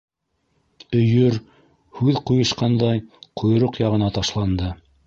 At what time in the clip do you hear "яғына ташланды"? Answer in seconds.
3.89-4.79